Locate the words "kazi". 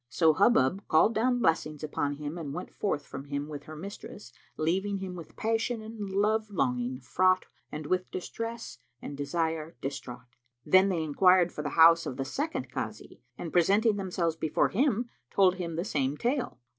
12.71-13.21